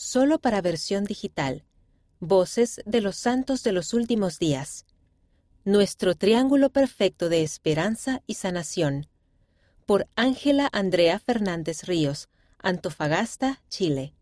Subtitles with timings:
[0.00, 1.62] solo para versión digital.
[2.20, 4.86] Voces de los Santos de los Últimos Días.
[5.66, 9.08] Nuestro Triángulo Perfecto de Esperanza y Sanación.
[9.84, 12.30] Por Ángela Andrea Fernández Ríos,
[12.62, 14.14] Antofagasta, Chile.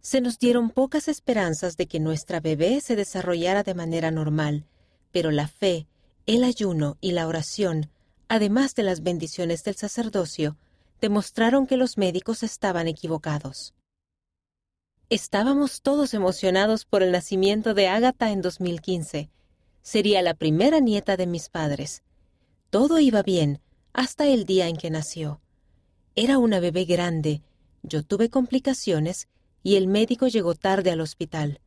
[0.00, 4.64] Se nos dieron pocas esperanzas de que nuestra bebé se desarrollara de manera normal,
[5.12, 5.86] pero la fe,
[6.24, 7.90] el ayuno y la oración,
[8.28, 10.56] además de las bendiciones del sacerdocio,
[11.02, 13.74] demostraron que los médicos estaban equivocados.
[15.10, 19.28] Estábamos todos emocionados por el nacimiento de Ágata en 2015.
[19.82, 22.02] Sería la primera nieta de mis padres.
[22.70, 23.60] Todo iba bien
[23.92, 25.42] hasta el día en que nació.
[26.14, 27.42] Era una bebé grande,
[27.82, 29.28] yo tuve complicaciones
[29.62, 31.60] y el médico llegó tarde al hospital.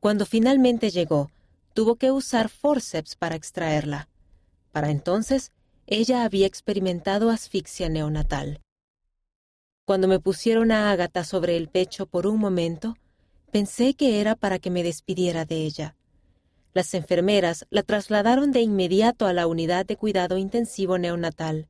[0.00, 1.30] Cuando finalmente llegó,
[1.74, 4.08] tuvo que usar forceps para extraerla.
[4.72, 5.52] Para entonces,
[5.86, 8.63] ella había experimentado asfixia neonatal.
[9.84, 12.96] Cuando me pusieron a Ágata sobre el pecho por un momento,
[13.50, 15.94] pensé que era para que me despidiera de ella.
[16.72, 21.68] Las enfermeras la trasladaron de inmediato a la unidad de cuidado intensivo neonatal.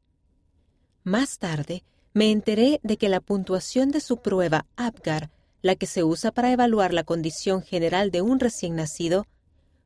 [1.02, 5.30] Más tarde, me enteré de que la puntuación de su prueba APGAR,
[5.60, 9.26] la que se usa para evaluar la condición general de un recién nacido,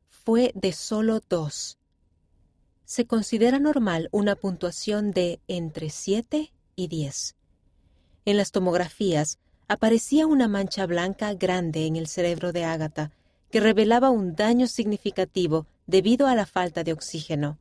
[0.07, 1.79] fue de solo dos.
[2.85, 7.38] Se considera normal una puntuación de entre 7 y 10.
[8.29, 13.11] En las tomografías aparecía una mancha blanca grande en el cerebro de Ágata,
[13.49, 17.57] que revelaba un daño significativo debido a la falta de oxígeno.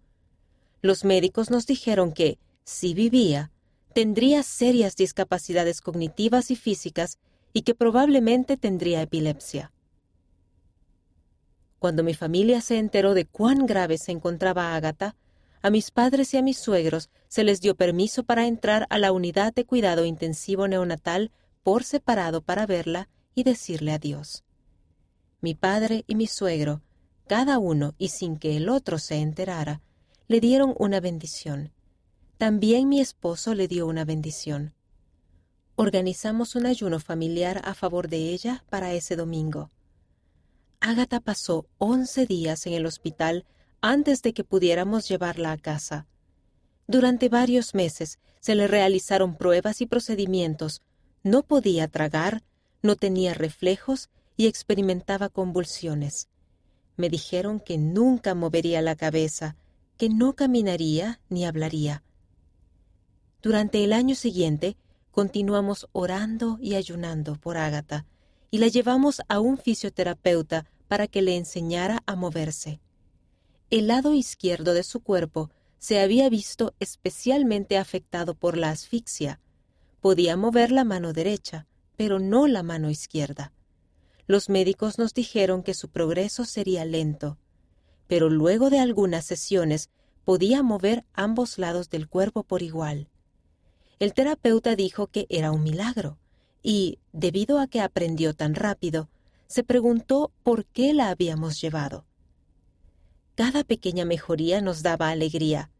[0.82, 3.50] Los médicos nos dijeron que, si vivía,
[3.94, 7.16] tendría serias discapacidades cognitivas y físicas
[7.54, 9.72] y que probablemente tendría epilepsia.
[11.78, 15.16] Cuando mi familia se enteró de cuán grave se encontraba Ágata,
[15.62, 19.12] a mis padres y a mis suegros se les dio permiso para entrar a la
[19.12, 21.30] unidad de cuidado intensivo neonatal
[21.62, 24.44] por separado para verla y decirle adiós.
[25.40, 26.82] Mi padre y mi suegro,
[27.26, 29.82] cada uno y sin que el otro se enterara,
[30.26, 31.72] le dieron una bendición.
[32.38, 34.74] También mi esposo le dio una bendición.
[35.76, 39.70] Organizamos un ayuno familiar a favor de ella para ese domingo.
[40.80, 43.44] Ágata pasó once días en el hospital
[43.80, 46.06] antes de que pudiéramos llevarla a casa.
[46.86, 50.82] Durante varios meses se le realizaron pruebas y procedimientos.
[51.22, 52.42] No podía tragar,
[52.82, 56.28] no tenía reflejos y experimentaba convulsiones.
[56.96, 59.56] Me dijeron que nunca movería la cabeza,
[59.96, 62.02] que no caminaría ni hablaría.
[63.42, 64.76] Durante el año siguiente
[65.10, 68.06] continuamos orando y ayunando por Ágata
[68.50, 72.80] y la llevamos a un fisioterapeuta para que le enseñara a moverse.
[73.70, 79.40] El lado izquierdo de su cuerpo se había visto especialmente afectado por la asfixia.
[80.00, 83.52] Podía mover la mano derecha, pero no la mano izquierda.
[84.26, 87.36] Los médicos nos dijeron que su progreso sería lento,
[88.06, 89.90] pero luego de algunas sesiones
[90.24, 93.10] podía mover ambos lados del cuerpo por igual.
[93.98, 96.16] El terapeuta dijo que era un milagro,
[96.62, 99.10] y, debido a que aprendió tan rápido,
[99.46, 102.07] se preguntó por qué la habíamos llevado.
[103.38, 105.70] Cada pequeña mejoría nos daba alegría.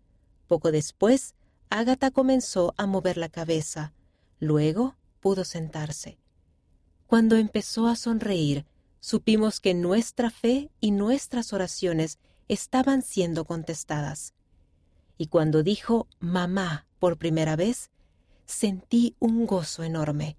[0.47, 1.35] Poco después,
[1.71, 3.93] Ágata comenzó a mover la cabeza.
[4.39, 6.21] Luego pudo sentarse.
[7.09, 8.65] Cuando empezó a sonreír,
[9.01, 14.35] supimos que nuestra fe y nuestras oraciones estaban siendo contestadas.
[15.17, 17.91] Y cuando dijo mamá por primera vez,
[18.47, 20.37] sentí un gozo enorme.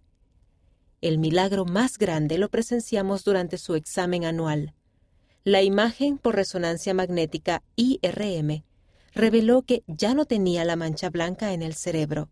[1.01, 4.73] El milagro más grande lo presenciamos durante su examen anual.
[5.49, 8.63] La imagen por resonancia magnética IRM
[9.15, 12.29] reveló que ya no tenía la mancha blanca en el cerebro.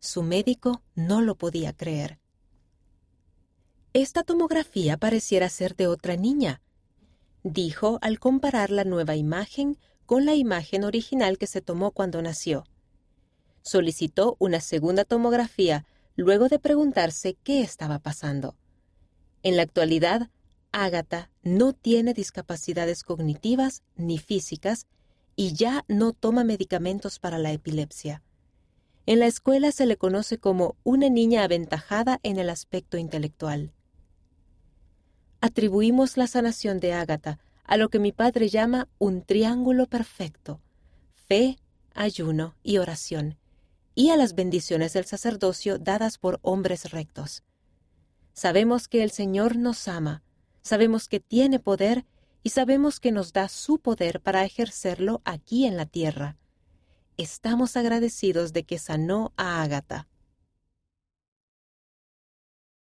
[0.00, 2.18] Su médico no lo podía creer.
[3.92, 6.62] Esta tomografía pareciera ser de otra niña,
[7.42, 9.76] dijo al comparar la nueva imagen
[10.06, 12.64] con la imagen original que se tomó cuando nació.
[13.60, 15.84] Solicitó una segunda tomografía
[16.16, 18.56] luego de preguntarse qué estaba pasando.
[19.42, 20.30] En la actualidad,
[20.72, 24.86] Ágata no tiene discapacidades cognitivas ni físicas
[25.36, 28.22] y ya no toma medicamentos para la epilepsia.
[29.06, 33.72] En la escuela se le conoce como una niña aventajada en el aspecto intelectual.
[35.40, 40.60] Atribuimos la sanación de Ágata a lo que mi padre llama un triángulo perfecto,
[41.12, 41.58] fe,
[41.94, 43.38] ayuno y oración,
[43.94, 47.44] y a las bendiciones del sacerdocio dadas por hombres rectos.
[48.32, 50.22] Sabemos que el Señor nos ama,
[50.68, 52.04] sabemos que tiene poder
[52.42, 56.36] y sabemos que nos da su poder para ejercerlo aquí en la tierra.
[57.16, 60.06] Estamos agradecidos de que sanó a Ágata.